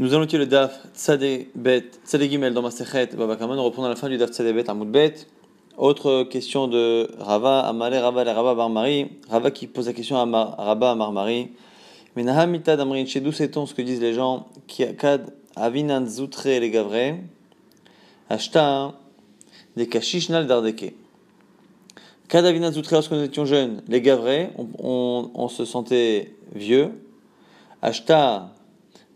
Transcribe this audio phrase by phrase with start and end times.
[0.00, 3.56] Nous allons tirer le daf Tzadé Bet, Gimel dans Masechet Babakaman.
[3.56, 5.26] Nous reprenons à la fin du daf Tzadé Bet Amoud Bet.
[5.76, 9.08] Autre question de Rava, Amalé Rava, le Rava Barmari.
[9.28, 11.48] Rava qui pose la question à Rava Marmari.
[12.14, 16.70] Menahamita Damrin, chez d'où sait-on ce que disent les gens qui kad avinan zoutre les
[16.70, 17.18] gavre?
[18.30, 18.94] Ashta
[19.76, 20.94] des kashishnal dardeke.
[22.28, 26.92] Kad avinan zoutre lorsque nous étions jeunes, les gavre, on, on, on se sentait vieux.
[27.82, 28.52] Ashta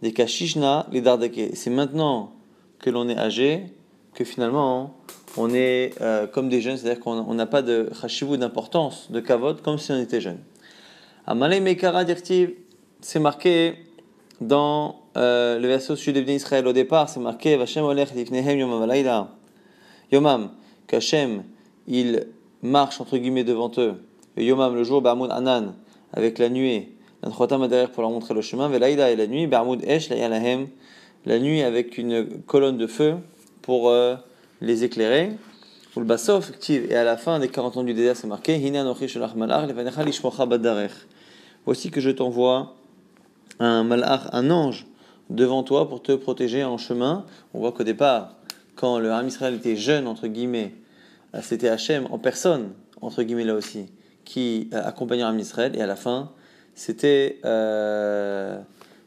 [0.02, 1.54] des kashishna, les dardeke.
[1.54, 2.32] C'est maintenant
[2.78, 3.66] que l'on est âgé
[4.14, 4.94] que finalement
[5.36, 9.62] on est euh, comme des jeunes, c'est-à-dire qu'on n'a pas de chashivou d'importance, de kavod,
[9.62, 10.38] comme si on était jeune.
[11.26, 12.52] Amalei Mekara Dirtiv,
[13.00, 13.74] c'est marqué
[14.40, 19.28] dans euh, le verset au sujet de Israël au départ, c'est marqué Vashem Olech Yomam.
[20.10, 20.50] Yomam,
[20.86, 21.44] qu'Hachem,
[21.86, 22.26] il
[22.60, 23.94] marche entre guillemets devant eux.
[24.36, 25.74] Yomam, le jour, Anan,
[26.12, 26.91] avec la nuée.
[27.22, 28.68] Nanchotam derrière pour leur montrer le chemin.
[28.68, 30.68] Velaïda et la nuit, Ba'amoud Esh, la Yalahem,
[31.24, 33.14] la nuit avec une colonne de feu
[33.62, 34.16] pour euh,
[34.60, 35.32] les éclairer.
[35.94, 38.58] Ou le et à la fin des 40 ans du désert, c'est marqué
[41.64, 42.74] Voici que je t'envoie
[43.60, 44.86] un malach, un ange,
[45.28, 47.26] devant toi pour te protéger en chemin.
[47.54, 48.36] On voit qu'au départ,
[48.74, 50.74] quand le Ram Israël était jeune, entre guillemets,
[51.34, 53.86] euh, c'était Hachem en personne, entre guillemets là aussi,
[54.24, 56.32] qui euh, accompagnait Ram Israël, et à la fin,
[56.74, 58.60] c'était euh,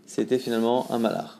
[0.05, 1.37] c'était finalement un malach.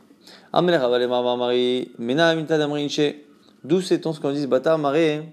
[3.64, 5.24] D'où sait-on ce qu'on dit Batar Maré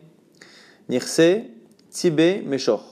[0.88, 1.20] Nirse
[1.90, 2.82] Tibé Meshor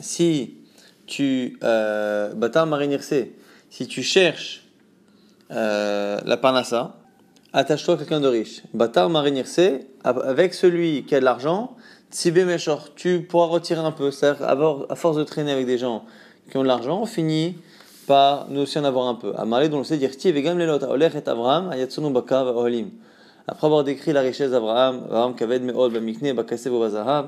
[0.00, 0.56] Si
[1.06, 1.58] tu.
[1.62, 3.14] Euh, Batar Maré Nirse,
[3.70, 4.64] si tu cherches
[5.50, 6.96] euh, la parnassa,
[7.52, 8.62] attache-toi à quelqu'un de riche.
[8.74, 9.60] Batar Maré Nirse,
[10.02, 11.76] avec celui qui a de l'argent,
[12.12, 14.10] Tibé Meshor, tu pourras retirer un peu.
[14.10, 16.04] C'est-à-dire, à force de traîner avec des gens
[16.50, 17.56] qui ont de l'argent, on finit
[18.06, 19.32] par nous aussi en avoir un peu.
[19.34, 20.78] Lelot.
[23.48, 25.06] Après avoir décrit la richesse d'Abraham,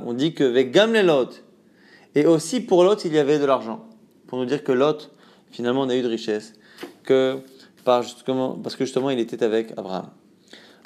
[0.07, 1.43] on dit que Vegam Lot,
[2.15, 3.87] et aussi pour Lot, il y avait de l'argent.
[4.27, 5.11] Pour nous dire que Lot,
[5.51, 6.53] finalement, on a eu de richesse.
[7.05, 7.39] Que,
[7.85, 10.11] parce que justement, il était avec Abraham.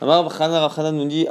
[0.01, 1.27] nous dit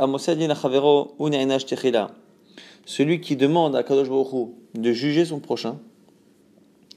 [2.87, 5.77] Celui qui demande à Kadosh Baruch de juger son prochain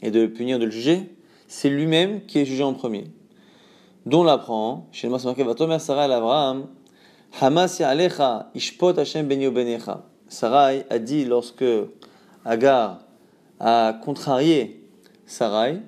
[0.02, 1.10] et de le punir, de le juger,
[1.48, 3.06] c'est lui-même qui est jugé en premier.
[4.06, 6.68] Dont l'apprend, chez le Masmaké Vatomer Sarah Abraham,
[7.40, 10.04] Hamas alecha ishpot Hashem benyo benecha.
[10.28, 11.64] Sarai a dit lorsque
[12.44, 13.00] Agar
[13.58, 14.84] a contrarié
[15.26, 15.80] Sarai,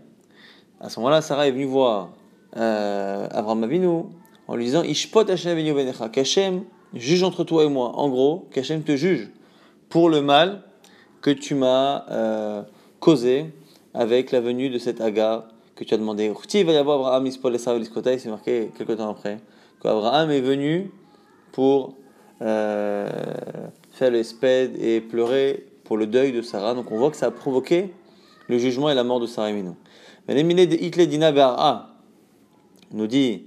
[0.81, 2.11] à ce moment-là, Sarai est venue voir
[2.57, 4.03] euh, Abraham Avinu
[4.49, 6.09] en lui disant Ishpot Hashem benyo benecha.
[6.09, 7.93] Qu'Hachem juge entre toi et moi.
[7.95, 9.31] En gros, qu'Hachem te juge
[9.93, 10.63] pour le mal
[11.21, 12.63] que tu m'as euh,
[12.99, 13.53] causé
[13.93, 15.45] avec la venue de cette Agar
[15.77, 16.33] que tu as demandé.
[16.55, 19.41] Il va y avoir Abraham c'est marqué quelques temps après,
[19.83, 20.91] qu'Abraham est venu
[21.53, 21.95] pour
[22.41, 23.07] euh,
[23.91, 26.73] faire le sped et pleurer pour le deuil de Sarah.
[26.73, 27.93] Donc on voit que ça a provoqué
[28.49, 29.77] le jugement et la mort de Sarah et Minou.
[30.27, 31.91] Mais de Dina
[32.93, 33.45] nous dit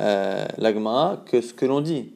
[0.00, 2.12] euh, l'Agmara que ce que l'on dit,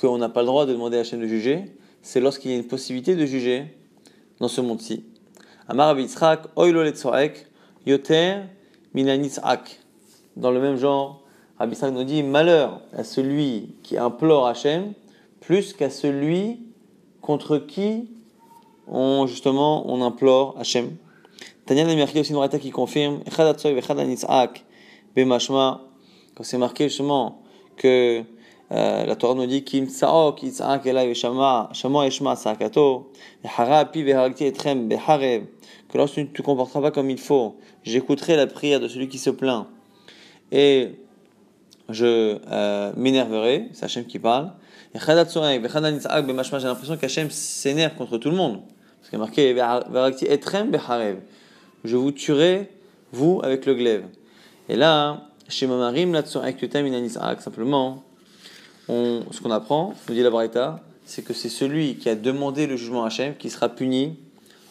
[0.00, 1.75] qu'on n'a pas le droit de demander à Hachem de juger,
[2.06, 3.64] c'est lorsqu'il y a une possibilité de juger
[4.38, 5.04] dans ce monde-ci.
[5.66, 5.96] Amar
[6.54, 6.84] Oilo
[7.84, 8.36] Yoter
[10.36, 11.24] Dans le même genre,
[11.58, 14.92] Rabbi nous dit malheur à celui qui implore Hachem
[15.40, 16.60] plus qu'à celui
[17.22, 18.08] contre qui
[18.86, 20.94] on justement on implore Hachem.
[21.66, 23.18] Tanya marqué aussi qui confirme
[26.36, 27.42] quand c'est marqué justement
[27.76, 28.22] que
[28.70, 30.42] la Torah nous dit Kim tsaok
[30.86, 32.34] elay veshama shama eshma
[34.40, 35.44] etrem beharev
[35.88, 39.08] que lorsque tu ne te comporteras pas comme il faut j'écouterai la prière de celui
[39.08, 39.66] qui se plaint
[40.50, 40.96] et
[41.88, 44.52] je euh, m'énerverai, c'est Hachem qui parle.
[44.94, 48.62] J'ai l'impression qu'Hachem s'énerve contre tout le monde.
[48.98, 49.54] Parce qu'il est marqué
[51.84, 52.70] Je vous tuerai,
[53.12, 54.04] vous, avec le glaive.
[54.68, 58.02] Et là, chez Mamarim, simplement,
[58.88, 62.76] ce qu'on apprend, nous dit la Barita, c'est que c'est celui qui a demandé le
[62.76, 64.16] jugement à Hachem qui sera puni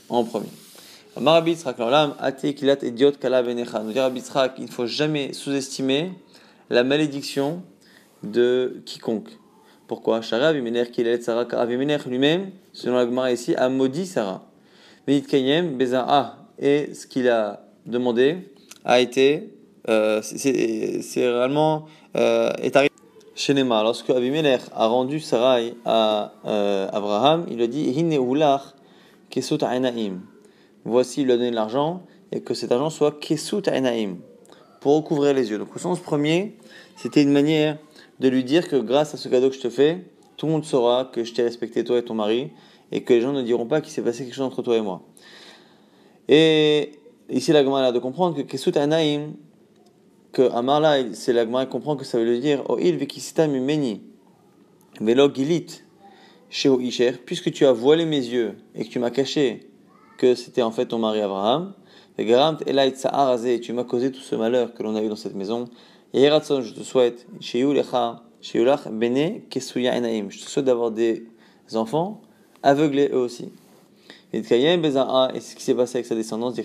[0.10, 0.48] en premier.
[1.18, 1.44] Nous il
[4.64, 6.12] ne faut jamais sous-estimer
[6.70, 7.64] la malédiction
[8.24, 9.30] de quiconque.
[9.88, 10.22] Pourquoi?
[10.24, 10.86] Sarah lui-même,
[12.74, 14.44] selon la Gemara ici, a maudit Sarah.
[15.08, 15.24] Et
[16.94, 18.52] ce qu'il a demandé
[18.84, 19.54] a été,
[19.88, 21.86] euh, c'est réellement
[22.16, 22.92] euh, est arrivé
[23.36, 23.84] chez Nema.
[23.84, 27.94] Lorsque Avimelech a rendu Sarai à euh, Abraham, il lui a dit
[29.30, 29.60] kesut
[30.86, 32.02] Voici, il lui a donné l'argent
[32.32, 34.18] et que cet argent soit kesut ainaim
[34.80, 35.58] pour recouvrir les yeux.
[35.58, 36.58] Donc au sens premier,
[36.96, 37.78] c'était une manière
[38.20, 40.06] de lui dire que grâce à ce cadeau que je te fais,
[40.38, 42.52] tout le monde saura que je t'ai respecté toi et ton mari,
[42.92, 44.82] et que les gens ne diront pas qu'il s'est passé quelque chose entre toi et
[44.82, 45.02] moi.
[46.28, 47.00] Et
[47.30, 49.34] ici, la a de comprendre que Kesut Anaim,
[50.36, 52.62] que Amarla, c'est la Gemara comprend que ça veut dire
[55.00, 55.68] velo gilit,
[56.82, 59.70] isher, puisque tu as voilé mes yeux et que tu m'as caché
[60.18, 61.74] que c'était en fait ton mari Abraham,
[62.18, 62.26] et
[63.62, 65.70] tu m'as causé tout ce malheur que l'on a eu dans cette maison.
[66.14, 67.40] Et je te souhaite, bene
[68.42, 71.24] je te souhaite d'avoir des
[71.76, 72.20] enfants
[72.62, 73.54] aveuglés eux aussi.
[74.34, 76.56] Et ce qui s'est passé avec sa descendance,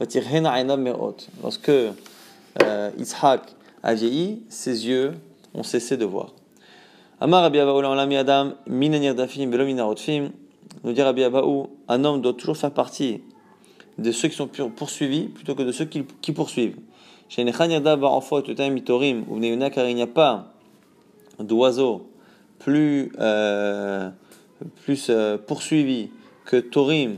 [0.00, 3.42] lorsque euh, Yitzhak
[3.82, 5.12] a vieilli, ses yeux
[5.54, 6.32] ont cessé de voir.
[7.20, 7.58] Amar Rabbi
[9.14, 9.46] Dafim,
[10.82, 13.22] nous dit Rabbi Abaou, un homme doit toujours faire partie
[13.98, 16.76] de ceux qui sont poursuivis plutôt que de ceux qui, qui poursuivent.
[17.36, 17.50] Il n'y
[20.02, 20.52] a pas
[21.38, 22.08] d'oiseaux
[22.58, 24.10] plus, euh,
[24.82, 26.10] plus euh, poursuivis
[26.44, 27.16] que Torim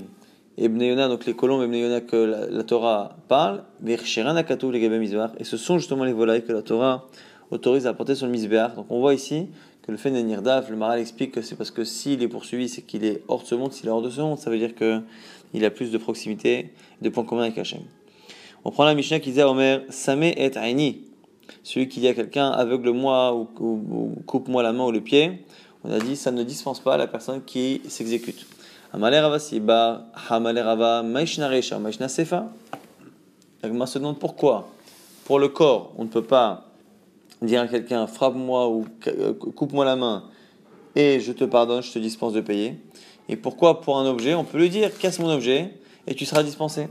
[0.59, 2.17] et Bnei donc les colombes et que
[2.51, 7.07] la, Torah parle, et ce sont justement les volailles que la Torah
[7.51, 8.75] autorise à porter sur le Mizbeach.
[8.75, 9.49] Donc on voit ici
[9.83, 12.69] que le fait de Nirdaf, le Maral explique que c'est parce que s'il est poursuivi,
[12.69, 13.73] c'est qu'il est hors de ce monde.
[13.73, 16.73] S'il est hors de ce monde, ça veut dire qu'il a plus de proximité,
[17.03, 17.83] de points communs avec Hachem.
[18.65, 21.03] On prend la Mishnah qui dit à Omer, Samé et Aini.
[21.63, 25.45] Celui qui dit à quelqu'un, aveugle-moi ou, coupe-moi la main ou le pied.
[25.85, 28.45] On a dit, ça ne dispense pas la personne qui s'exécute.
[28.97, 32.47] Amaler Rava Siba, Hamaler Rava, Maishna Reisha, Maishna Sefa.
[33.63, 34.69] La se demande pourquoi.
[35.27, 36.65] Pour le corps, on ne peut pas
[37.43, 40.25] dire à quelqu'un frappe-moi ou euh, coupe-moi la main
[40.95, 42.81] et je te pardonne, je te dispense de payer.
[43.29, 45.75] Et pourquoi pour un objet On peut lui dire casse mon objet
[46.07, 46.89] et tu seras dispensé.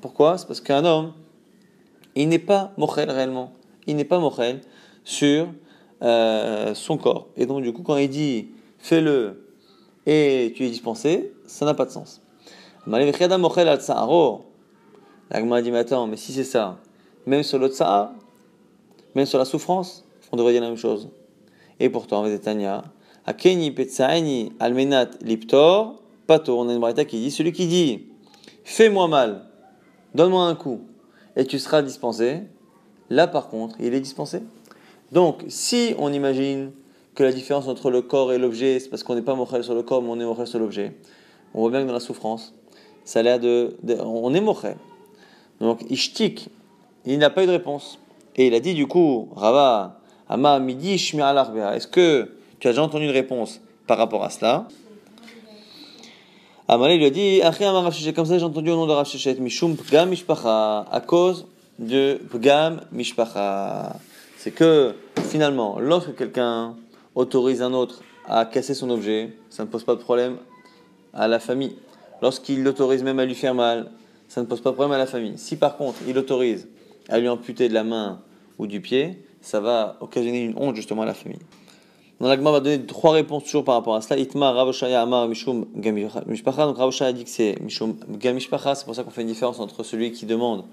[0.00, 0.38] Pourquoi?
[0.38, 1.12] C'est parce qu'un homme,
[2.14, 3.52] il n'est pas mochel réellement.
[3.88, 4.60] Il n'est pas mochel
[5.02, 5.48] sur
[6.02, 7.28] euh, son corps.
[7.36, 8.48] Et donc, du coup, quand il dit
[8.78, 9.44] fais-le
[10.06, 12.20] et tu es dispensé, ça n'a pas de sens.
[12.86, 13.12] L'agma
[15.62, 16.78] dit, mais attends, mais si c'est ça,
[17.26, 17.74] même sur l'autre
[19.14, 21.08] même sur la souffrance, on devrait dire la même chose.
[21.80, 22.84] Et pourtant, Vezetania,
[23.26, 28.06] Akeni Petsaini Almenat Liptor, Pato, on a une braïta qui dit, celui qui dit,
[28.64, 29.46] fais-moi mal,
[30.14, 30.80] donne-moi un coup,
[31.36, 32.42] et tu seras dispensé,
[33.08, 34.42] là par contre, il est dispensé.
[35.14, 36.72] Donc, si on imagine
[37.14, 39.72] que la différence entre le corps et l'objet, c'est parce qu'on n'est pas mochel sur
[39.72, 40.92] le corps, mais on est mochel sur l'objet,
[41.54, 42.52] on voit bien que dans la souffrance,
[43.04, 44.76] ça a l'air de, On est mochel.
[45.60, 46.48] Donc, Ishtik,
[47.06, 48.00] il n'a pas eu de réponse.
[48.34, 53.04] Et il a dit du coup, Rava, Ama midi est-ce que tu as déjà entendu
[53.04, 54.66] une réponse par rapport à cela?
[56.66, 57.40] Amalé lui a dit,
[58.16, 59.08] comme ça j'ai entendu au nom de Rav
[59.38, 61.46] Mishum Pgam Mishpacha, à cause
[61.78, 63.94] de Pgam Mishpacha.
[64.44, 64.94] C'est que
[65.30, 66.74] finalement, lorsque quelqu'un
[67.14, 70.36] autorise un autre à casser son objet, ça ne pose pas de problème
[71.14, 71.74] à la famille.
[72.20, 73.90] Lorsqu'il l'autorise même à lui faire mal,
[74.28, 75.38] ça ne pose pas de problème à la famille.
[75.38, 76.68] Si par contre il autorise
[77.08, 78.20] à lui amputer de la main
[78.58, 81.40] ou du pied, ça va occasionner une honte justement à la famille.
[82.20, 84.20] Dans l'agma va donner trois réponses toujours par rapport à cela.
[84.20, 86.66] Itma Ravoshaya Amar Mishum Gamishpacha.
[86.66, 88.74] Donc Ravoshaya dit que c'est Mishum Gamishpacha.
[88.74, 90.64] C'est pour ça qu'on fait une différence entre celui qui demande,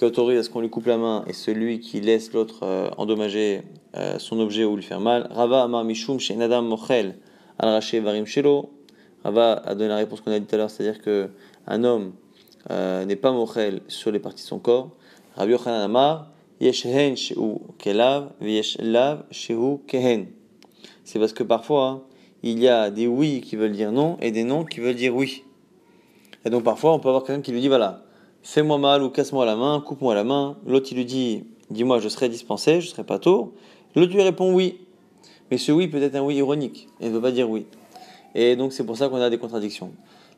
[0.00, 2.88] qui autorise à ce qu'on lui coupe la main, et celui qui laisse l'autre euh,
[2.96, 3.60] endommager
[3.98, 5.28] euh, son objet ou lui faire mal.
[5.30, 7.18] Rava Amar Mishum Shenadam Mochel
[7.58, 8.70] Al Varim Shelo.
[9.24, 11.28] Rava a donné la réponse qu'on a dit tout à l'heure, c'est-à-dire que
[11.66, 12.14] un homme
[12.70, 14.88] euh, n'est pas mochel sur les parties de son corps.
[15.36, 16.30] Rabbi Yochanan Amar,
[16.62, 18.30] yeshhen shehu kelav,
[18.78, 20.28] lav shehu kehen.
[21.04, 22.06] C'est parce que parfois,
[22.42, 25.14] il y a des oui qui veulent dire non et des non qui veulent dire
[25.14, 25.44] oui.
[26.46, 28.04] Et donc parfois, on peut avoir quelqu'un qui lui dit voilà,
[28.42, 30.56] fais-moi mal ou casse-moi la main, coupe-moi la main.
[30.66, 33.54] L'autre, il lui dit dis-moi, je serai dispensé, je serai pas tôt.
[33.94, 34.80] L'autre lui répond oui.
[35.50, 37.66] Mais ce oui peut être un oui ironique et ne veut pas dire oui.
[38.34, 39.92] Et donc c'est pour ça qu'on a des contradictions.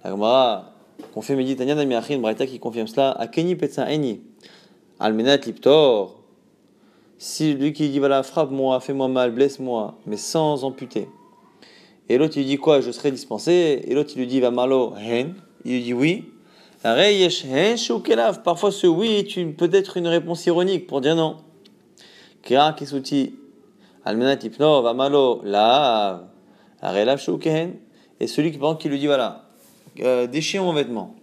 [0.04, 0.72] La Gemara
[1.12, 4.20] qu'on fait méditer Namiachin, Braïta qui confirme cela, à Kenny Petsa Eni,
[5.00, 6.22] Almenat Liptor,
[7.18, 11.08] si lui qui dit voilà, frappe-moi, fais-moi mal, blesse-moi, mais sans amputer.
[12.08, 13.82] Et l'autre il dit quoi Je serai dispensé.
[13.86, 15.34] Et l'autre il lui dit va malo hen.
[15.64, 16.24] Il lui dit oui.
[16.82, 21.36] Parfois ce oui est peut-être une réponse ironique pour dire non.
[22.42, 23.34] Kira kisuti
[24.04, 24.38] almenat
[25.44, 26.24] la.
[28.20, 29.44] Et celui qui qui lui dit voilà,
[30.00, 31.14] euh, déchire mon vêtement.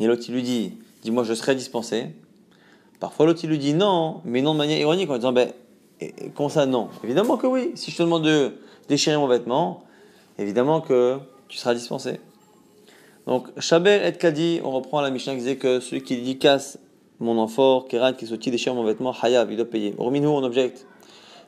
[0.00, 2.06] Et l'autre, lui dit, dis-moi, je serai dispensé.
[2.98, 5.52] Parfois, l'autre, lui dit non, mais non de manière ironique, en disant, ben,
[6.34, 6.88] comment ça, non?
[7.04, 7.72] Évidemment que oui.
[7.74, 8.52] Si je te demande de
[8.88, 9.84] déchirer mon vêtement,
[10.38, 11.18] évidemment que
[11.48, 12.20] tu seras dispensé.
[13.30, 16.80] Donc, Shaber et Kadi, on reprend la Mishnah qui disait que celui qui dit casse
[17.20, 19.94] mon amphore, Keran qui sautit déchire mon vêtement, Hayav, il doit payer.
[19.98, 20.84] Orminu, on objecte?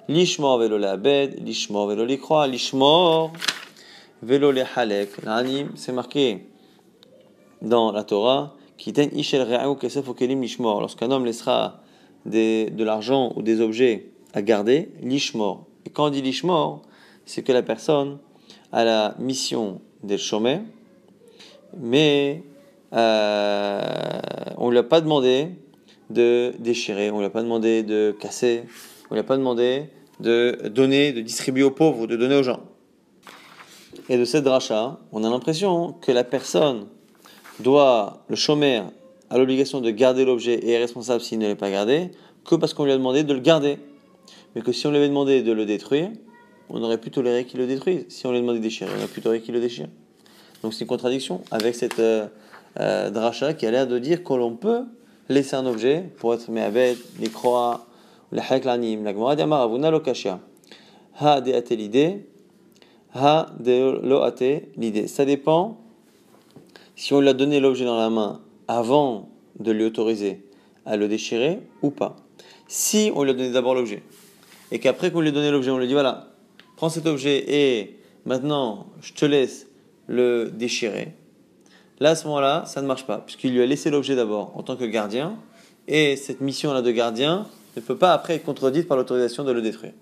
[0.07, 3.33] Lishmor velo le abed, lishmor velo le croix, lishmor
[4.23, 5.25] velo le halek.
[5.25, 6.47] L'anime, c'est marqué
[7.63, 10.81] dans la Torah, qui ten ishel re'au kesef kelim lishmor.
[10.83, 11.81] Lorsqu'un homme laissera
[12.27, 15.67] de l'argent ou des objets à garder, lishmor.
[15.85, 16.83] Et quand on dit lishmor,
[17.27, 18.19] c'est que la personne
[18.71, 20.61] a la mission d'être chômé,
[21.79, 22.43] mais
[22.93, 23.81] euh,
[24.59, 25.49] on ne lui a pas demandé
[26.11, 28.65] de déchirer, on ne lui a pas demandé de casser,
[29.11, 29.85] on ne lui a pas demandé
[30.21, 32.61] de donner, de distribuer aux pauvres, de donner aux gens.
[34.09, 36.87] Et de cette rachat, on a l'impression que la personne
[37.61, 38.87] doit, le chômeur
[39.31, 42.11] a l'obligation de garder l'objet et est responsable s'il ne l'a pas gardé,
[42.45, 43.79] que parce qu'on lui a demandé de le garder.
[44.55, 46.11] Mais que si on lui avait demandé de le détruire,
[46.69, 48.05] on aurait pu tolérer qu'il le détruise.
[48.09, 49.89] Si on lui a demandé de déchirer, on aurait pu tolérer qu'il le déchire.
[50.63, 52.27] Donc c'est une contradiction avec cette euh,
[52.79, 54.85] euh, dracha qui a l'air de dire que l'on peut
[55.29, 57.87] laisser un objet pour être me'aved, les croix,
[58.31, 59.05] les haklanim.
[59.05, 60.41] La Gemara lo kashia.
[61.21, 62.27] Ha de ate l'idée,
[63.15, 64.25] ha de lo
[64.77, 65.07] l'idée.
[65.09, 65.79] Ça dépend
[66.95, 69.29] si on lui a donné l'objet dans la main avant
[69.59, 70.45] de lui autoriser
[70.87, 72.17] à le déchirer ou pas.
[72.69, 74.03] Si on lui a donné d'abord l'objet
[74.71, 76.29] et qu'après qu'on lui ait donné l'objet, on lui dit voilà,
[76.77, 79.67] prends cet objet et maintenant je te laisse
[80.07, 81.15] le déchirer.
[82.01, 84.63] Là, à ce moment-là, ça ne marche pas, puisqu'il lui a laissé l'objet d'abord en
[84.63, 85.37] tant que gardien,
[85.89, 89.63] et cette mission-là de gardien ne peut pas après être contredite par l'autorisation de le
[89.63, 89.93] détruire.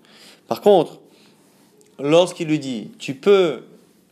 [0.47, 0.99] Par contre,
[1.99, 3.61] lorsqu'il lui dit, tu peux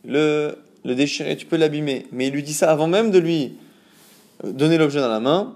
[0.04, 3.54] le, le déchirer, tu peux l'abîmer, mais il lui dit ça avant même de lui
[4.44, 5.54] donner l'objet dans la main,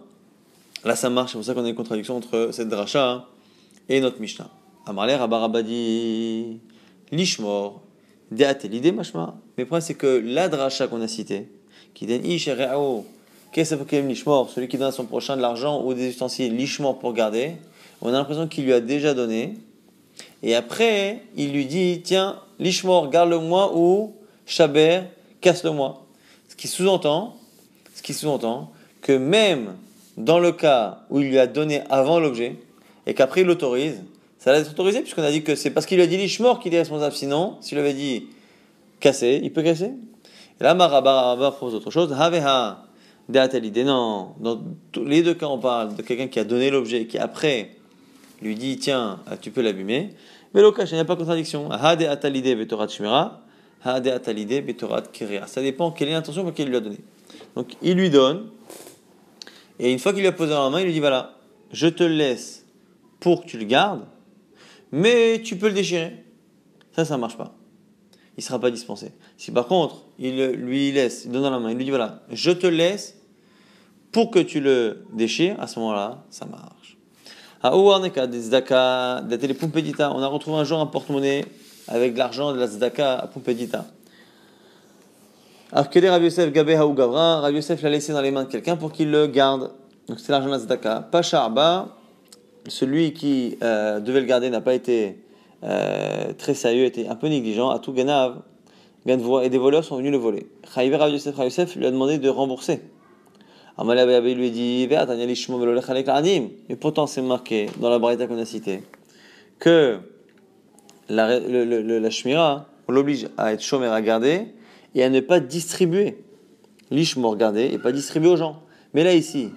[0.85, 3.27] là ça marche, c'est pour ça qu'on a une contradiction entre cette dracha
[3.89, 4.51] et notre Mishnah.
[4.87, 6.59] Amarler Abarabadi,
[7.11, 7.81] Lishmor,
[8.31, 9.35] l'idée machma.
[9.57, 11.49] Mais le problème c'est que la dracha qu'on a citée,
[11.95, 12.49] qui donne Ish
[13.53, 16.99] qu'est-ce que Lishmor, celui qui donne à son prochain de l'argent ou des ustensiles, Lishmor
[16.99, 17.53] pour garder,
[18.03, 19.55] on a l'impression qu'il lui a déjà donné.
[20.43, 24.15] Et après, il lui dit Tiens, Lishmor, garde-le-moi ou
[24.45, 25.03] Chaber,
[25.41, 26.05] casse-le-moi.
[26.49, 27.37] Ce qui sous-entend,
[27.95, 29.77] ce qui sous-entend que même
[30.17, 32.57] dans le cas où il lui a donné avant l'objet
[33.07, 34.03] et qu'après il l'autorise,
[34.45, 36.61] ça va être autorisé puisqu'on a dit que c'est parce qu'il lui a dit Lishmor
[36.61, 37.15] qu'il est responsable.
[37.15, 38.27] Sinon, s'il avait dit
[39.01, 39.93] casser, il peut casser.
[40.61, 42.13] Et là, Marabara propose autre chose.
[42.13, 42.85] Haveha.
[43.27, 44.61] Non, dans
[44.97, 47.71] les deux cas, on parle de quelqu'un qui a donné l'objet qui après
[48.43, 50.11] lui dit Tiens, tu peux l'abîmer.
[50.53, 51.71] Mais l'occasion, il n'y a pas de contradiction.
[51.71, 53.41] Hade atalide betorat shmira,
[53.83, 55.47] hade atalide betorat kiria.
[55.47, 56.99] Ça dépend quelle est l'intention qu'il lui a donné.
[57.57, 58.49] Donc il lui donne,
[59.79, 61.35] et une fois qu'il lui a posé dans la main, il lui dit Voilà,
[61.73, 62.67] je te le laisse
[63.21, 64.05] pour que tu le gardes,
[64.95, 66.25] mais tu peux le déchirer.
[66.95, 67.57] Ça, ça ne marche pas.
[68.37, 69.11] Il ne sera pas dispensé.
[69.37, 72.23] Si par contre, il lui laisse, il donne dans la main, il lui dit voilà,
[72.31, 73.19] je te laisse
[74.13, 76.97] pour que tu le déchires, à ce moment-là, ça marche.
[77.65, 77.71] On a
[80.29, 81.45] retrouvé un jour un porte-monnaie
[81.89, 83.87] avec de l'argent de la Zdaka à Pumpedita.
[85.73, 88.93] Alors, que Rabbi Yosef Gabé Haou Gavra, l'a laissé dans les mains de quelqu'un pour
[88.93, 89.73] qu'il le garde.
[90.07, 91.09] Donc, c'est l'argent de la Zdaka.
[91.11, 91.97] Pacha Arba,
[92.67, 95.19] celui qui euh, devait le garder n'a pas été
[95.63, 97.71] euh, très sérieux, était un peu négligent.
[97.71, 98.43] À tout Ganav,
[99.07, 100.47] et des voleurs sont venus le voler.
[100.75, 102.81] Chayiv Rav Yosef, Yosef lui a demandé de rembourser.
[103.77, 104.89] Amal Abayabe lui a dit
[106.69, 108.83] Mais pourtant, c'est marqué dans la Braïta qu'on a citée
[109.59, 109.99] que
[111.09, 114.49] la, le, la Shmira, on l'oblige à être chômeur à garder
[114.95, 116.19] et à ne pas distribuer.
[116.91, 118.63] L'ishmor garder et pas distribuer aux gens.
[118.93, 119.51] Mais là, ici,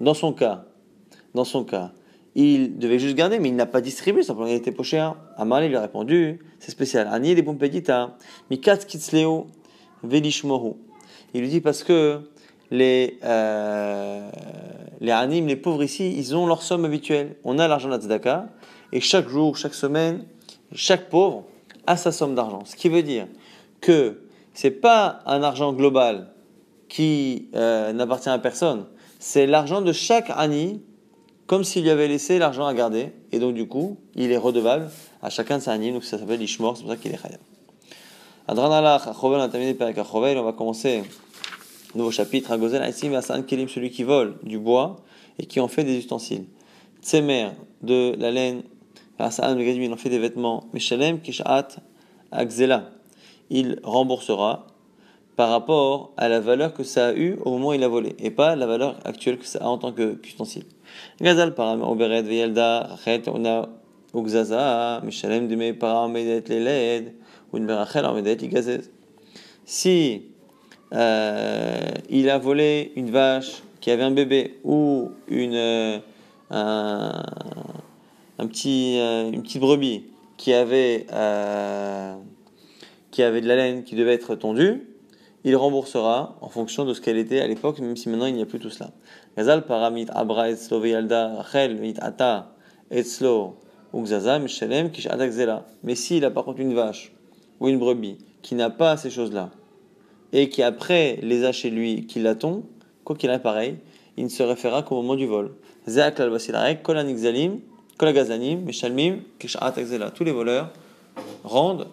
[0.00, 0.64] dans son cas,
[1.34, 1.92] dans son cas,
[2.36, 5.16] il devait juste garder, mais il n'a pas distribué, simplement il était cher.
[5.38, 7.08] Amal, il lui a répondu, c'est spécial.
[7.22, 8.14] Des pompedita,
[8.50, 9.46] mikat kitsleo
[10.02, 10.74] velishmohu.
[11.32, 12.20] Il lui dit parce que
[12.70, 14.28] les, euh,
[15.00, 17.36] les anim, les pauvres ici, ils ont leur somme habituelle.
[17.42, 18.48] On a l'argent de la tzedaka,
[18.92, 20.26] et chaque jour, chaque semaine,
[20.72, 21.44] chaque pauvre
[21.86, 22.66] a sa somme d'argent.
[22.66, 23.28] Ce qui veut dire
[23.80, 24.20] que
[24.52, 26.34] c'est pas un argent global
[26.90, 28.84] qui euh, n'appartient à personne,
[29.18, 30.82] c'est l'argent de chaque ani
[31.46, 34.90] comme s'il lui avait laissé l'argent à garder, et donc du coup, il est redevable
[35.22, 37.38] à chacun de ses animes, donc ça s'appelle l'ishmor, c'est pour ça qu'il est chayav.
[38.48, 41.02] Adranalach, Achovel, on a terminé par Achovel, on va commencer.
[41.94, 44.96] Nouveau chapitre, Agozel, Aïsim, Asan, Kelim, celui qui vole du bois
[45.38, 46.44] et qui en fait des ustensiles.
[47.02, 47.50] Tsemer,
[47.82, 48.62] de la laine,
[49.18, 51.68] Asan, il en fait des vêtements, Meshalem, Kishat,
[52.30, 52.90] Akzela,
[53.50, 54.66] il remboursera
[55.36, 58.14] par rapport à la valeur que ça a eu au moment où il a volé,
[58.18, 60.64] et pas la valeur actuelle que ça a en tant qu'ustensile.
[69.64, 70.22] Si
[70.92, 75.98] euh, il a volé une vache qui avait un bébé ou une euh,
[78.38, 80.04] petit euh, une petite brebis
[80.36, 81.06] qui avait
[83.10, 84.86] qui avait de la laine qui devait être tondue,
[85.44, 88.42] il remboursera en fonction de ce qu'elle était à l'époque, même si maintenant il n'y
[88.42, 88.90] a plus tout cela.
[89.36, 92.48] Gazal paramit abra etzlo veyalda rachel mit ata
[92.90, 93.56] etzlo
[93.92, 95.08] ugzaza mishalem kish
[95.82, 97.12] Mais s'il a par contre une vache
[97.60, 99.50] ou une brebis qui n'a pas ces choses-là,
[100.32, 102.62] et qui après les a chez lui, qui l'attend,
[103.04, 103.76] quoi qu'il ait pareil,
[104.16, 105.50] il ne se référera qu'au moment du vol.
[105.84, 105.94] Tous
[110.24, 110.70] les voleurs
[111.44, 111.88] rendent,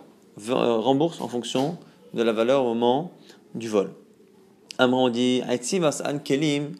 [0.49, 1.77] euh, remboursent en fonction
[2.13, 3.11] de la valeur au moment
[3.55, 3.91] du vol.
[4.77, 5.41] Amran dit
[6.23, 6.71] kelim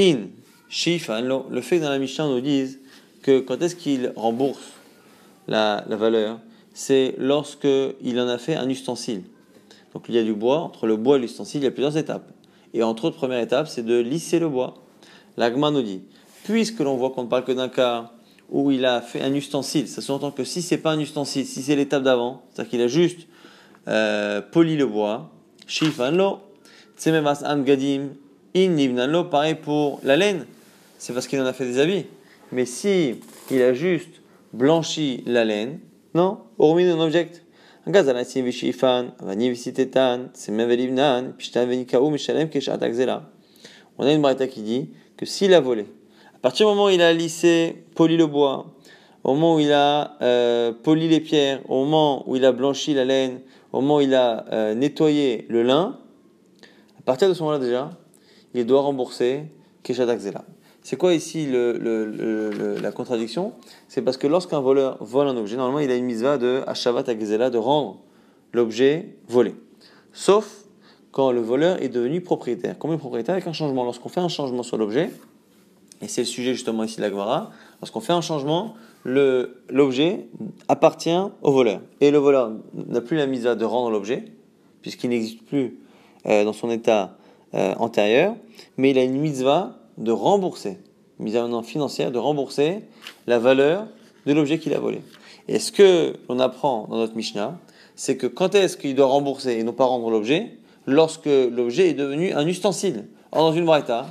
[0.00, 0.28] in
[0.70, 2.80] Le fait que dans la Mishnah nous dise
[3.22, 4.72] que quand est-ce qu'il rembourse
[5.46, 6.38] la, valeur,
[6.72, 7.68] c'est lorsque
[8.00, 9.22] il en a fait un ustensile.
[9.92, 11.96] Donc il y a du bois, entre le bois et l'ustensile, il y a plusieurs
[11.96, 12.30] étapes.
[12.72, 14.74] Et entre autres, première étape, c'est de lisser le bois.
[15.36, 16.02] L'agma nous dit,
[16.44, 18.12] puisque l'on voit qu'on ne parle que d'un cas
[18.48, 21.62] où il a fait un ustensile, ça s'entend que si c'est pas un ustensile, si
[21.62, 23.26] c'est l'étape d'avant, c'est-à-dire qu'il a juste
[23.88, 25.30] euh, poli le bois,
[25.66, 26.38] shifanlo,
[26.96, 28.10] tsemevas an gadim,
[28.56, 30.46] in pareil pour la laine,
[30.98, 32.06] c'est parce qu'il en a fait des habits.
[32.52, 33.16] Mais si
[33.50, 35.80] il a juste blanchi la laine,
[36.14, 37.44] non, hormis un object.
[37.86, 38.00] On a
[44.12, 45.86] une braïta qui dit que s'il a volé,
[46.34, 48.66] à partir du moment où il a lissé, poli le bois,
[49.24, 52.94] au moment où il a euh, poli les pierres, au moment où il a blanchi
[52.94, 53.40] la laine,
[53.72, 55.98] au moment où il a euh, nettoyé le lin,
[56.98, 57.90] à partir de ce moment-là déjà,
[58.54, 59.44] il doit rembourser
[59.82, 60.44] Keshat Akzela.
[60.82, 63.52] C'est quoi ici la contradiction?
[63.88, 67.04] C'est parce que lorsqu'un voleur vole un objet, normalement il a une mitzvah de Ashavat
[67.08, 67.98] Agzela, de rendre
[68.52, 69.54] l'objet volé.
[70.12, 70.64] Sauf
[71.12, 72.78] quand le voleur est devenu propriétaire.
[72.78, 73.84] Comment propriétaire Avec un changement?
[73.84, 75.10] Lorsqu'on fait un changement sur l'objet,
[76.02, 78.74] et c'est le sujet justement ici de la Gemara, lorsqu'on fait un changement,
[79.04, 80.26] l'objet
[80.68, 81.80] appartient au voleur.
[82.00, 84.24] Et le voleur n'a plus la mitzvah de rendre l'objet,
[84.82, 85.78] puisqu'il n'existe plus
[86.26, 87.16] euh, dans son état
[87.54, 88.36] euh, antérieur,
[88.76, 90.78] mais il a une mitzvah de rembourser,
[91.18, 92.80] mise en financière, de rembourser
[93.26, 93.86] la valeur
[94.26, 95.02] de l'objet qu'il a volé.
[95.48, 97.58] Et ce que l'on apprend dans notre Mishnah,
[97.96, 100.56] c'est que quand est-ce qu'il doit rembourser et non pas rendre l'objet?
[100.86, 103.06] Lorsque l'objet est devenu un ustensile.
[103.32, 104.06] Or, dans une braïta,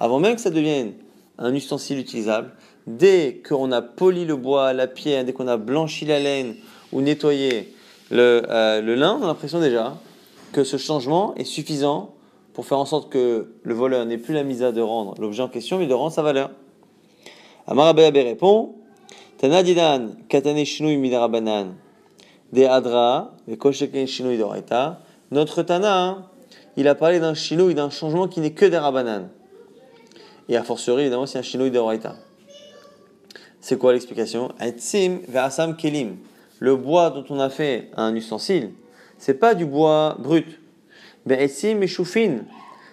[0.00, 0.92] avant même que ça devienne
[1.38, 2.52] un ustensile utilisable,
[2.86, 6.56] dès qu'on a poli le bois, la pierre, dès qu'on a blanchi la laine
[6.92, 7.74] ou nettoyé
[8.10, 9.96] le, euh, le lin, on a l'impression déjà
[10.52, 12.13] que ce changement est suffisant
[12.54, 15.48] pour faire en sorte que le voleur n'ait plus la misa de rendre l'objet en
[15.48, 16.50] question, mais de rendre sa valeur.
[17.66, 18.76] Amarabayabe répond
[19.38, 21.74] Tanadidan katane shinui midarabanan
[22.52, 25.00] de adra ve shinui doraita.
[25.32, 26.30] Notre Tana,
[26.76, 29.28] il a parlé d'un shinui, d'un changement qui n'est que des rabanan.
[30.48, 32.14] Et a fortiori, évidemment, c'est un shinui doraita.
[33.60, 34.52] C'est quoi l'explication?
[34.60, 36.18] Etsim ve'asam kelim.
[36.60, 38.72] Le bois dont on a fait un ustensile,
[39.18, 40.60] c'est pas du bois brut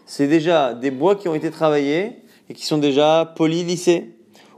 [0.06, 2.18] c'est déjà des bois qui ont été travaillés
[2.50, 4.16] et qui sont déjà polis, lissés.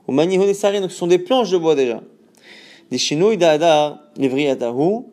[0.08, 2.02] Ou maniho donc ce sont des planches de bois déjà.
[2.92, 5.04] Des chinouilles d'Adar, tahu.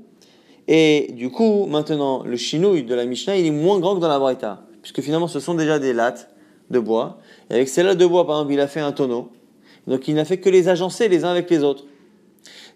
[0.68, 4.08] Et du coup, maintenant, le chinouille de la Mishnah, il est moins grand que dans
[4.08, 4.62] la Braïta.
[4.82, 6.30] Puisque finalement, ce sont déjà des lattes
[6.70, 7.18] de bois.
[7.50, 9.30] Et avec ces lattes de bois, par exemple, il a fait un tonneau.
[9.86, 11.84] Donc il n'a fait que les agencer les uns avec les autres.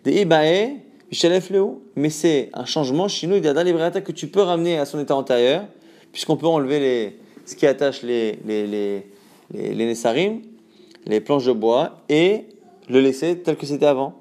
[0.05, 0.81] Des ibae,
[1.96, 5.64] mais c'est un changement chinouille d'Adar Libriata que tu peux ramener à son état antérieur
[6.12, 9.07] puisqu'on peut enlever les, ce qui attache les, les, les,
[9.53, 10.42] les, les nessarim,
[11.07, 12.44] les planches de bois, et
[12.88, 14.14] le laisser tel que c'était avant.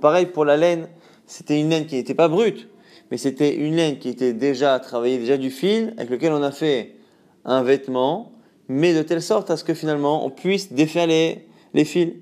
[0.00, 0.88] Pareil pour la laine,
[1.26, 2.68] c'était une laine qui n'était pas brute,
[3.10, 6.50] mais c'était une laine qui était déjà travaillée, déjà du fil, avec lequel on a
[6.50, 6.96] fait
[7.44, 8.32] un vêtement,
[8.68, 12.14] mais de telle sorte à ce que finalement on puisse défaire les, les fils.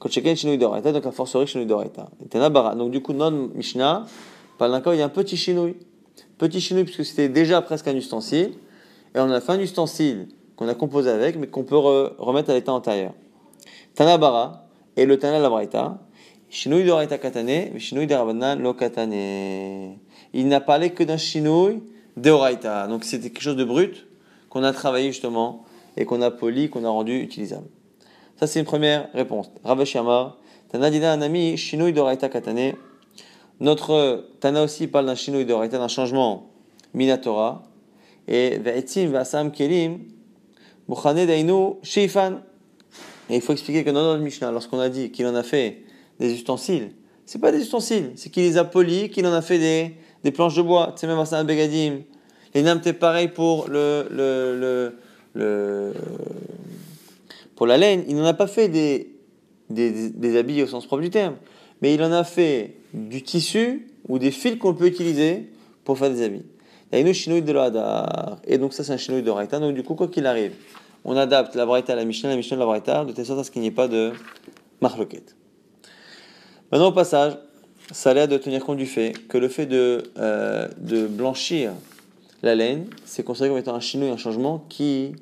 [0.00, 1.46] Donc a fortiori
[2.76, 4.06] Donc du coup, non Mishnah,
[4.58, 5.76] par d'un il y a un petit chinouille.
[6.38, 8.54] Petit chinouille puisque c'était déjà presque un ustensile.
[9.14, 12.54] Et on a fait un ustensile qu'on a composé avec, mais qu'on peut remettre à
[12.54, 13.12] l'état antérieur.
[13.94, 15.48] Tanabara et le Tana la
[16.50, 19.98] Chinouille de Raita katane, mais chinouille de Rabanan lo katane.
[20.32, 21.82] Il n'a parlé que d'un chinouille
[22.16, 22.86] de Raita.
[22.86, 24.06] Donc c'était quelque chose de brut
[24.48, 25.64] qu'on a travaillé justement
[25.96, 27.66] et qu'on a poli, qu'on a rendu utilisable.
[28.38, 29.50] Ça c'est une première réponse.
[29.64, 30.36] Ravashama,
[30.70, 32.74] Tana dina anami, chinouille de Raita katane.
[33.60, 36.50] Notre Tana aussi parle d'un chinois de d'un changement
[36.94, 37.64] minatora.
[38.28, 38.60] Et
[39.54, 39.98] kelim.
[43.30, 45.82] Et il faut expliquer que dans notre Mishnah, lorsqu'on a dit qu'il en a fait
[46.18, 46.92] des ustensiles,
[47.26, 50.30] c'est pas des ustensiles, c'est qu'il les a polis, qu'il en a fait des, des
[50.30, 50.94] planches de bois.
[50.96, 52.00] Sais, même un begadim.
[52.54, 54.94] Les names, c'est pareil pour le,
[57.58, 58.04] pour la laine.
[58.06, 59.10] Il n'en a pas fait des,
[59.68, 61.34] des, habits au sens propre du terme,
[61.82, 65.50] mais il en a fait du tissu ou des fils qu'on peut utiliser
[65.82, 66.44] pour faire des habits.
[66.92, 68.38] Il y a une chinoïde de l'Adar.
[68.46, 69.58] Et donc, ça, c'est un chinoïde de Raïta.
[69.58, 70.52] Donc, du coup, quoi qu'il arrive,
[71.04, 73.40] on adapte la Braïta à la Mishnah, la Mishnah à la Braïta, de telle sorte
[73.40, 74.12] à ce qu'il n'y ait pas de
[74.80, 75.34] marloquette.
[76.70, 77.38] Maintenant, au passage,
[77.90, 81.72] ça a l'air de tenir compte du fait que le fait de, euh, de blanchir
[82.44, 85.16] la laine, c'est considéré comme étant un chinois, un changement qui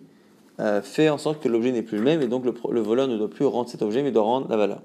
[0.61, 3.17] euh, fait en sorte que l'objet n'est plus le même et donc le, voleur ne
[3.17, 4.83] doit plus rendre cet objet mais doit rendre la valeur.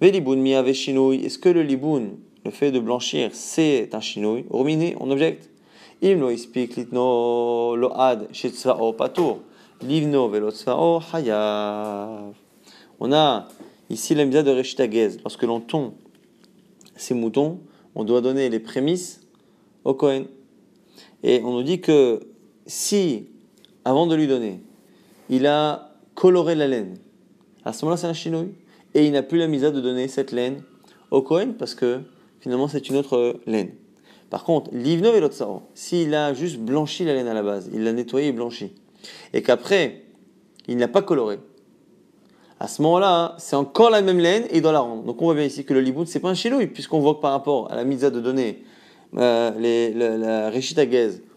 [0.00, 5.10] Veliboun mi est-ce que le liboun, le fait de blanchir, c'est un chinois Romine, on
[5.10, 5.50] objecte.
[6.00, 8.28] Litno lo ad
[8.96, 9.40] patour.
[9.82, 10.30] Livno
[11.12, 12.34] hayav.
[13.00, 13.48] On a
[13.90, 15.18] ici la de Reshitagez.
[15.22, 15.94] Lorsque l'on tond
[16.96, 17.60] ces moutons,
[17.94, 19.20] on doit donner les prémices
[19.84, 20.26] au Kohen.
[21.22, 22.20] Et on nous dit que
[22.66, 23.26] si,
[23.84, 24.60] avant de lui donner,
[25.30, 26.96] il a coloré la laine,
[27.64, 28.54] à ce moment-là, c'est un chinouille.
[28.94, 30.62] Et il n'a plus la misa de donner cette laine
[31.10, 32.00] au Kohen parce que
[32.40, 33.70] finalement, c'est une autre laine.
[34.30, 35.22] Par contre, l'ivno et
[35.74, 38.72] s'il a juste blanchi la laine à la base, il l'a nettoyé et blanchi,
[39.32, 40.04] et qu'après,
[40.66, 41.38] il n'a pas coloré,
[42.60, 45.04] à ce moment-là, c'est encore la même laine et il doit la rendre.
[45.04, 47.20] Donc on voit bien ici que le liboun, c'est pas un chilouille, puisqu'on voit que
[47.20, 48.64] par rapport à la misa de donner
[49.16, 50.82] euh, la, réchita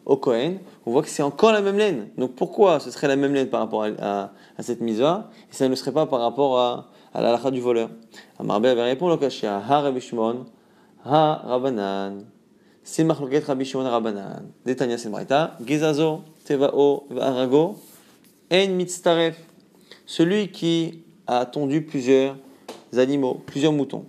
[0.06, 2.10] au Kohen, on voit que c'est encore la même laine.
[2.18, 5.76] Donc pourquoi ce serait la même laine par rapport à, cette misa et ça ne
[5.76, 7.90] serait pas par rapport à, à la du voleur?
[8.40, 10.46] Amarbe avait répondu au Ha Rabbi Shimon,
[11.06, 12.26] Ha Rabanan.
[12.84, 14.44] C'est Machloket Rabbi Shimon Rabanan.
[14.66, 17.76] Détania Semraita, Gezazo, Tevao, Varago,
[18.52, 19.38] En Mitztaref.
[20.08, 22.36] Celui qui a tondu plusieurs
[22.98, 24.06] animaux, plusieurs moutons.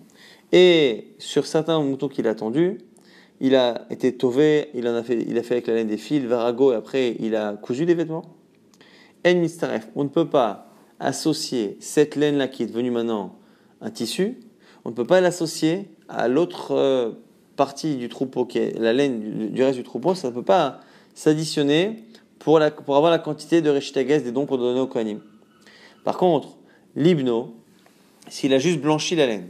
[0.53, 2.79] Et sur certains moutons qu'il a tondus,
[3.45, 5.97] il a été tové, il, en a fait, il a fait avec la laine des
[5.97, 8.25] fils, varago, et après il a cousu des vêtements.
[9.27, 10.69] En mistaref, on ne peut pas
[11.01, 13.35] associer cette laine-là qui est devenue maintenant
[13.81, 14.39] un tissu,
[14.85, 17.11] on ne peut pas l'associer à l'autre euh,
[17.57, 20.79] partie du troupeau qui est la laine du, reste du troupeau, ça ne peut pas
[21.15, 22.05] s'additionner
[22.39, 25.19] pour, pour avoir la quantité de réchitagas des dons qu'on donne au Kohanim.
[26.05, 26.57] Par contre,
[26.95, 27.57] l'ibno,
[28.29, 29.49] s'il a juste blanchi la laine.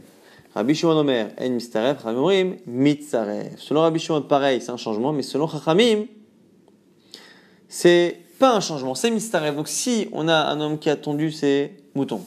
[0.55, 3.57] Rabbi Shimon Omer, en mistaref, Rabbi mitzaref.
[3.57, 6.05] Selon Rabbi Shimon, pareil, c'est un changement, mais selon Chachamim,
[7.67, 9.55] c'est pas un changement, c'est mistaref.
[9.55, 12.21] Donc si on a un homme qui a tondu ses moutons,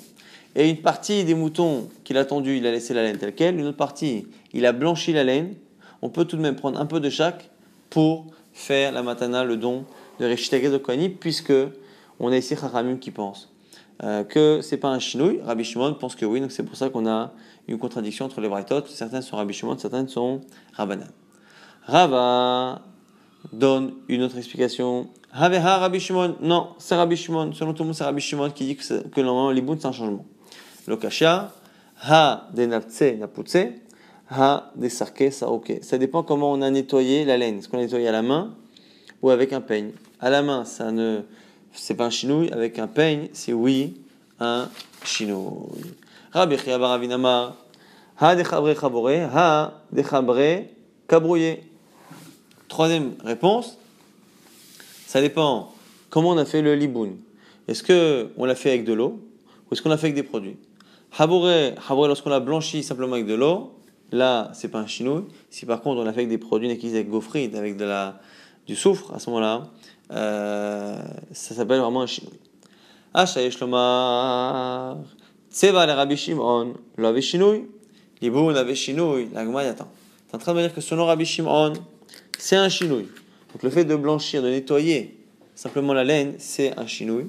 [0.56, 3.60] et une partie des moutons qu'il a tondu, il a laissé la laine telle quelle,
[3.60, 5.54] une autre partie, il a blanchi la laine,
[6.02, 7.50] on peut tout de même prendre un peu de chaque
[7.90, 9.84] pour faire la matana, le don
[10.18, 11.52] de Reshitagez de Kohanim, puisque
[12.18, 13.52] on a ici Chachamim qui pense
[14.02, 15.40] euh, que c'est pas un chinouille.
[15.44, 17.32] Rabbi Shimon pense que oui, donc c'est pour ça qu'on a
[17.68, 18.86] une contradiction entre les Braithot.
[18.86, 20.40] Certains sont Rabbi Shimon, certains sont
[20.74, 21.08] Rabbanan.
[21.84, 22.82] Rava
[23.52, 25.08] donne une autre explication.
[25.32, 26.04] Haveha Rabbi.
[26.40, 27.52] Non, c'est Rabbi Shimon.
[27.52, 29.92] Selon tout le monde, c'est Rabbi Shimon qui dit que, que normalement l'ibun c'est un
[29.92, 30.24] changement.
[30.86, 31.52] Lokasha,
[32.02, 33.56] ha de naputse,
[34.30, 35.78] ha de sarke saoke.
[35.82, 37.58] Ça dépend comment on a nettoyé la laine.
[37.58, 38.54] Est-ce qu'on a nettoyé à la main
[39.22, 39.90] ou avec un peigne?
[40.20, 41.22] À la main, ça ne
[41.72, 44.00] c'est pas un chinouille, avec un peigne, c'est oui,
[44.40, 44.68] un
[45.04, 45.94] chinouille.
[46.36, 46.78] Rabbi Chia.
[52.68, 53.78] Troisième réponse,
[55.06, 55.72] ça dépend
[56.10, 57.16] comment on a fait le liboun?
[57.68, 59.18] Est-ce qu'on l'a fait avec de l'eau
[59.48, 60.58] ou est-ce qu'on l'a fait avec des produits?
[61.18, 63.72] Haboré, lorsqu'on l'a blanchi simplement avec de l'eau,
[64.12, 65.24] là, c'est pas un chinouille.
[65.48, 68.20] Si par contre on l'a fait avec des produits, avec gofrite, avec de la,
[68.66, 69.68] du soufre, à ce moment-là,
[70.12, 70.98] euh,
[71.32, 72.34] ça s'appelle vraiment un chinois.
[73.14, 74.98] Ashayesh lomar,
[75.56, 77.64] tseva le Rabbi Shimon, lo avait shinouille,
[78.20, 79.88] liboun avait shinouille, la Gemara attend.
[80.28, 81.72] C'est en train de me dire que selon Rabbi Shimon,
[82.38, 83.08] c'est un chinouille.
[83.52, 85.16] Donc le fait de blanchir, de nettoyer
[85.54, 87.28] simplement la laine, c'est un chinouille.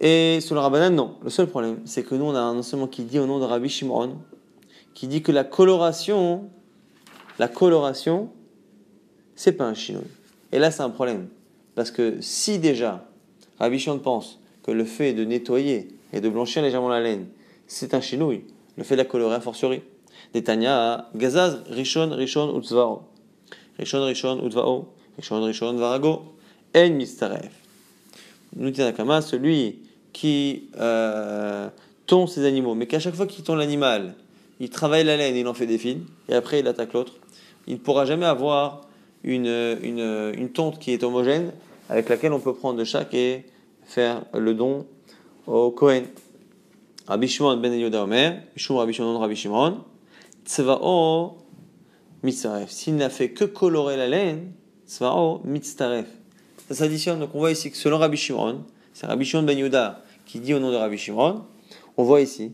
[0.00, 1.14] Et sur le Rabbanan, non.
[1.24, 3.44] Le seul problème, c'est que nous, on a un enseignement qui dit au nom de
[3.44, 4.18] Rabbi Shimon,
[4.92, 6.50] qui dit que la coloration,
[7.38, 8.28] la coloration,
[9.34, 10.04] c'est pas un chinouille.
[10.52, 11.28] Et là, c'est un problème.
[11.74, 13.08] Parce que si déjà,
[13.58, 17.26] Rabbi Shimon pense que le fait de nettoyer et de blanchir légèrement la laine,
[17.66, 18.44] c'est un chinouille,
[18.76, 19.82] le fait de la colorer a fortiori.
[20.34, 23.02] Netanya Gazaz, Rishon, Rishon, Utzvao.
[23.78, 24.88] Rishon, Rishon, Utzvao.
[25.16, 26.22] Rishon, Rishon, Varago.
[26.76, 27.50] En Mistaref.
[28.56, 29.80] Nous Kama, celui
[30.12, 31.68] qui euh,
[32.06, 34.14] tond ses animaux, mais qu'à chaque fois qu'il tond l'animal,
[34.58, 37.14] il travaille la laine, il en fait des fils, et après il attaque l'autre,
[37.66, 38.82] il ne pourra jamais avoir
[39.22, 41.52] une, une, une tonte qui est homogène
[41.88, 43.44] avec laquelle on peut prendre de chaque et
[43.84, 44.86] faire le don
[45.50, 46.04] au Kohen.
[47.08, 49.84] Rabbi Shimon ben Yehuda Omer, Mishum Rabbi Shimon Rabbi Shimon,
[50.44, 51.38] tsvao
[52.22, 52.70] mitzaref.
[52.70, 54.52] S'il n'a fait que colorer la laine,
[54.86, 56.06] tsvao mitzaref.
[56.68, 57.18] Ça s'additionne.
[57.18, 60.54] Donc on voit ici que selon Rabbi Shimon, c'est Rabbi Shimon ben Yehuda qui dit
[60.54, 61.42] au nom de Rabbi Shimon,
[61.96, 62.52] on voit ici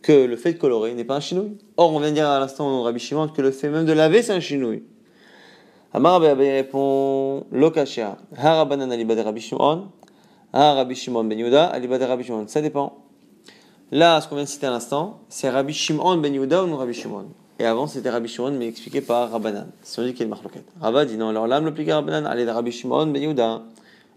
[0.00, 1.58] que le fait de colorer n'est pas un chinouille.
[1.76, 3.68] Or, on vient de dire à l'instant au nom de Rabbi Shimon que le fait
[3.68, 4.82] même de laver, c'est un chinouille.
[5.92, 9.88] Amar répond Lokashia, Harabanan Rabbi Shimon,
[10.52, 12.46] Rabbi Shimon ben Yehuda alibad Rabbi Shimon.
[12.48, 12.98] Ça dépend.
[13.92, 16.76] Là, ce qu'on vient de citer à l'instant, c'est Rabbi Shimon ben Yehuda ou non
[16.76, 17.26] Rabbi Shimon?
[17.58, 19.66] Et avant, c'était Rabbi Shimon, mais expliqué par Rabbanan.
[19.82, 20.64] Si on dit qu'il y une marloquette.
[20.80, 23.62] Rabba dit non, alors là, l'applique à Rabbanan, allez de Rabbi Shimon ben Yehuda.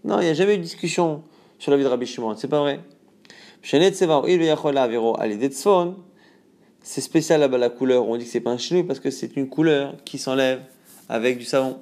[0.04, 1.22] Non, il n'y a jamais eu de discussion
[1.58, 2.80] sur la vie de Rabbi Shimon, c'est pas vrai.
[6.82, 9.36] C'est spécial là-bas la couleur, on dit que c'est pas un chenouille parce que c'est
[9.36, 10.60] une couleur qui s'enlève
[11.08, 11.78] avec du savon.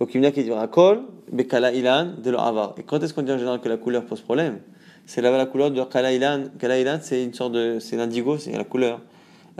[0.00, 2.74] Donc il y a qui disent kol, bekala ilan, de avoir.
[2.78, 4.60] Et quand est-ce qu'on dit en général que la couleur pose problème?
[5.04, 6.44] C'est là-bas la couleur de kala ilan.
[6.58, 9.00] Kala ilan, c'est une sorte de, c'est l'indigo, c'est la couleur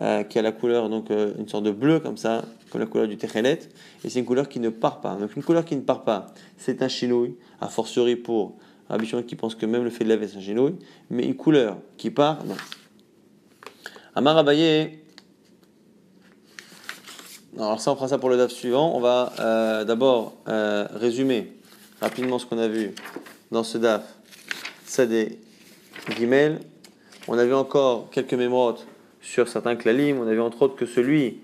[0.00, 2.86] euh, qui a la couleur, donc euh, une sorte de bleu comme ça, comme la
[2.86, 3.58] couleur du techelet,
[4.02, 5.14] et c'est une couleur qui ne part pas.
[5.16, 6.26] Donc une couleur qui ne part pas,
[6.56, 8.56] c'est un chinouille, a fortiori pour
[8.88, 10.76] Rabbi qui pense que même le fait de laver c'est un chinouille,
[11.10, 12.54] mais une couleur qui part, non.
[14.14, 14.99] Amar Abaye,
[17.56, 21.52] alors ça on fera ça pour le DAF suivant, on va euh, d'abord résumer
[22.00, 22.94] rapidement ce qu'on a vu
[23.50, 24.02] dans ce DAF,
[24.84, 25.38] c'est des
[26.16, 26.60] guimels,
[27.28, 28.76] on a vu encore quelques mémoires
[29.20, 30.18] sur certains clalim.
[30.18, 31.38] On a vu entre autres que celui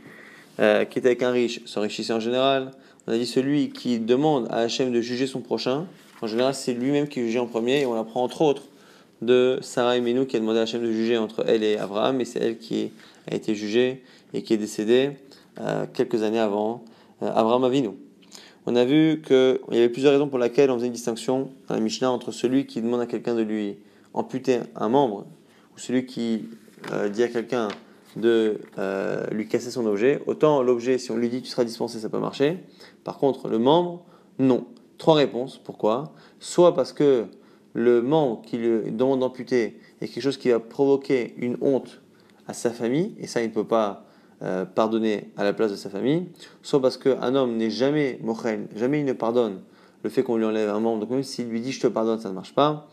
[0.59, 2.73] euh, qui était avec un riche s'enrichissait en général.
[3.07, 5.87] On a dit celui qui demande à Hachem de juger son prochain.
[6.23, 7.83] En général, c'est lui-même qui jugeait en premier.
[7.83, 8.63] Et on apprend entre autres
[9.23, 12.21] de Sarah et Menou qui a demandé à Hachem de juger entre elle et Abraham.
[12.21, 12.91] Et c'est elle qui
[13.31, 14.03] a été jugée
[14.35, 15.11] et qui est décédée euh,
[15.93, 16.85] quelques années avant
[17.23, 17.91] euh, Abraham Avinu.
[18.67, 21.75] On a vu qu'il y avait plusieurs raisons pour lesquelles on faisait une distinction dans
[21.75, 23.79] la Mishnah entre celui qui demande à quelqu'un de lui
[24.13, 25.27] amputer un membre
[25.75, 26.49] ou celui qui
[26.93, 27.69] euh, dit à quelqu'un
[28.17, 32.01] de euh, lui casser son objet, autant l'objet, si on lui dit tu seras dispensé,
[32.01, 32.65] ça peut marcher.
[33.05, 34.05] Par contre, le membre,
[34.39, 34.67] non.
[34.99, 35.59] Trois réponses.
[35.63, 36.15] Pourquoi?
[36.41, 37.27] Soit parce que
[37.75, 42.01] le membre qui lui demande d'amputer est quelque chose qui va provoquer une honte
[42.49, 44.06] à sa famille, et ça, il ne peut pas
[44.43, 46.29] euh, pardonner à la place de sa famille.
[46.63, 49.61] Soit parce qu'un homme n'est jamais mochel, jamais il ne pardonne
[50.03, 51.01] le fait qu'on lui enlève un membre.
[51.01, 52.89] Donc même s'il lui dit je te pardonne, ça ne marche pas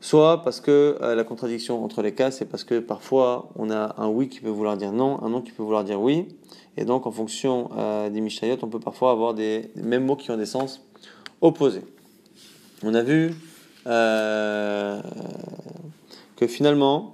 [0.00, 3.94] soit parce que euh, la contradiction entre les cas, c'est parce que parfois on a
[3.96, 6.28] un oui qui peut vouloir dire non, un non qui peut vouloir dire oui,
[6.76, 10.30] et donc en fonction euh, des Mishnayot, on peut parfois avoir des, mêmes mots qui
[10.30, 10.86] ont des sens
[11.40, 11.84] opposés.
[12.82, 13.34] On a vu
[16.36, 17.13] que finalement,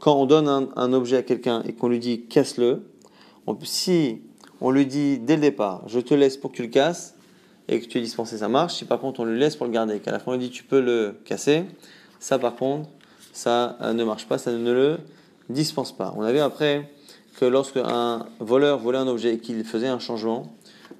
[0.00, 2.82] quand on donne un, objet à quelqu'un et qu'on lui dit casse-le,
[3.64, 4.22] si
[4.60, 7.14] on lui dit dès le départ, je te laisse pour que tu le casses,
[7.68, 8.74] et que tu es dispensé, ça marche.
[8.74, 10.50] Si par contre on le laisse pour le garder, qu'à la fin on lui dit
[10.50, 11.64] tu peux le casser,
[12.22, 12.88] ça, par contre,
[13.32, 14.98] ça euh, ne marche pas, ça ne le
[15.48, 16.14] dispense pas.
[16.16, 16.88] On a vu après
[17.36, 20.54] que lorsque un voleur volait un objet et qu'il faisait un changement,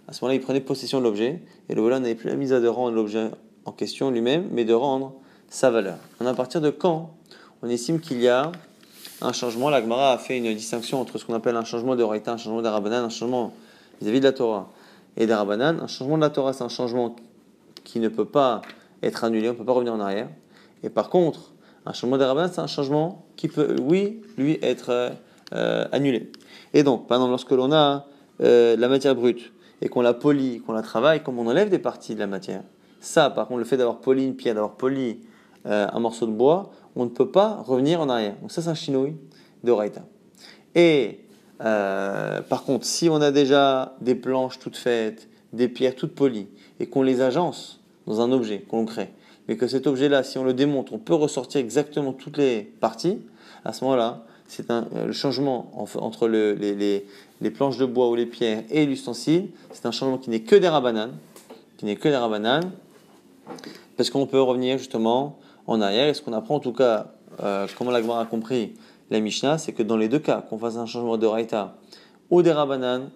[0.09, 2.53] à ce moment-là, il prenait possession de l'objet et le voleur n'avait plus la mise
[2.53, 3.31] à de rendre l'objet
[3.67, 5.15] en question lui-même, mais de rendre
[5.49, 5.99] sa valeur.
[6.19, 7.15] On à partir de quand
[7.63, 8.51] on estime qu'il y a
[9.23, 12.03] un changement La Gemara a fait une distinction entre ce qu'on appelle un changement de
[12.03, 13.53] Raïta, un changement d'Arabanan, un changement
[14.01, 14.69] vis-à-vis de la Torah
[15.17, 15.81] et d'Arabanan.
[15.81, 17.15] Un changement de la Torah, c'est un changement
[17.85, 18.63] qui ne peut pas
[19.03, 20.29] être annulé, on ne peut pas revenir en arrière.
[20.83, 21.53] Et par contre,
[21.87, 25.13] un changement rabbins, c'est un changement qui peut, oui, lui, être
[25.53, 26.31] euh, annulé.
[26.75, 28.07] Et donc, par exemple, lorsque l'on a
[28.41, 31.79] euh, la matière brute et qu'on la polie, qu'on la travaille, comme on enlève des
[31.79, 32.63] parties de la matière,
[33.01, 35.19] ça, par contre, le fait d'avoir poli une pierre, d'avoir poli
[35.67, 38.37] euh, un morceau de bois, on ne peut pas revenir en arrière.
[38.41, 39.17] Donc ça, c'est un chinouille
[39.65, 40.03] de Raïta.
[40.75, 41.21] Et
[41.59, 46.49] par contre, si on a déjà des planches toutes faites, des pierres toutes polies,
[46.81, 49.11] et qu'on les agence dans un objet qu'on crée,
[49.47, 53.19] mais que cet objet-là, si on le démonte, on peut ressortir exactement toutes les parties,
[53.65, 57.07] à ce moment-là, c'est un, euh, le changement entre le, les, les,
[57.41, 60.57] les, planches de bois ou les pierres et l'ustensile, c'est un changement qui n'est que
[60.57, 61.15] des rabananes,
[61.79, 62.71] qui n'est que des rabananes,
[63.97, 66.09] parce qu'on peut revenir justement en arrière.
[66.09, 68.75] Et ce qu'on apprend en tout cas, euh, comment l'Agmar a compris
[69.11, 71.77] la Mishnah, c'est que dans les deux cas, qu'on fasse un changement de raïta
[72.31, 73.11] ou des rabananes,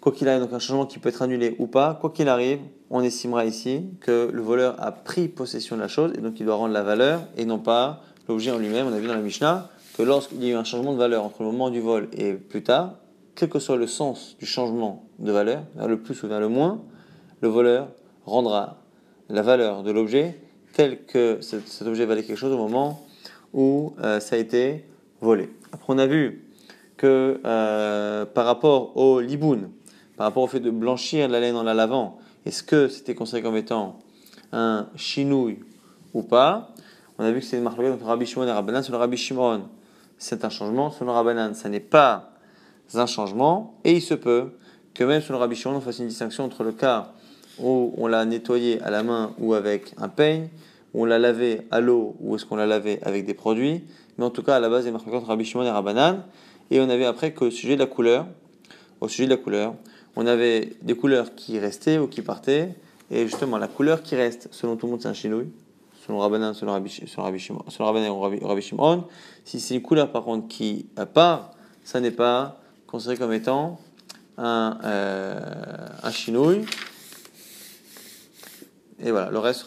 [0.00, 2.58] quoi qu'il arrive, donc un changement qui peut être annulé ou pas, quoi qu'il arrive,
[2.90, 6.46] on estimera ici que le voleur a pris possession de la chose et donc il
[6.46, 8.86] doit rendre la valeur et non pas l'objet en lui-même.
[8.88, 11.24] On a vu dans la Mishnah que lorsqu'il y a eu un changement de valeur
[11.24, 12.94] entre le moment du vol et plus tard,
[13.36, 16.48] quel que soit le sens du changement de valeur, vers le plus ou vers le
[16.48, 16.82] moins,
[17.40, 17.88] le voleur
[18.26, 18.78] rendra
[19.28, 20.40] la valeur de l'objet
[20.72, 23.06] tel que cet, objet valait quelque chose au moment
[23.52, 24.84] où euh, ça a été
[25.20, 25.50] volé.
[25.72, 26.44] Après, on a vu
[26.96, 29.70] que euh, par rapport au liboun,
[30.16, 33.42] par rapport au fait de blanchir la laine en la lavant, est-ce que c'était considéré
[33.42, 33.98] comme étant
[34.52, 35.58] un chinouille
[36.14, 36.74] ou pas?
[37.18, 38.82] On a vu que c'est une marque entre Rabbi Shimon et Rabbanan.
[38.82, 39.64] Selon Rabbi Shimon,
[40.16, 40.90] c'est un changement.
[40.90, 42.32] Selon Rabbanan, ça n'est pas
[42.94, 43.74] un changement.
[43.84, 44.52] Et il se peut
[44.94, 47.12] que même selon Rabbi Shimon, on fasse une distinction entre le cas
[47.62, 50.48] où on l'a nettoyé à la main ou avec un peigne,
[50.94, 53.82] où on l'a lavé à l'eau ou est-ce qu'on l'a lavé avec des produits.
[54.18, 56.24] Mais en tout cas, à la base, il y a Rabbi Shimon et Rabbanan.
[56.70, 58.26] Et on avait après qu'au sujet de la couleur,
[59.00, 59.74] au sujet de la couleur,
[60.16, 62.74] on avait des couleurs qui restaient ou qui partaient.
[63.10, 65.48] Et justement, la couleur qui reste, selon tout le monde, c'est un chinouille.
[66.06, 69.04] Selon Rabbanan, selon Rabbi, selon Rabbi Shimon.
[69.44, 71.52] Si c'est une couleur, par contre, qui part,
[71.84, 73.78] ça n'est pas considéré comme étant
[74.38, 76.64] un, euh, un chinouille.
[79.02, 79.58] Et voilà, le reste